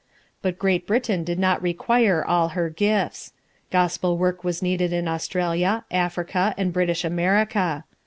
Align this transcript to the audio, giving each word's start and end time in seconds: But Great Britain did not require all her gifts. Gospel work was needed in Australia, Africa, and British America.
But 0.41 0.57
Great 0.57 0.87
Britain 0.87 1.23
did 1.23 1.37
not 1.37 1.61
require 1.61 2.25
all 2.25 2.49
her 2.57 2.71
gifts. 2.71 3.33
Gospel 3.69 4.17
work 4.17 4.43
was 4.43 4.59
needed 4.63 4.91
in 4.91 5.07
Australia, 5.07 5.85
Africa, 5.91 6.55
and 6.57 6.73
British 6.73 7.05
America. 7.05 7.83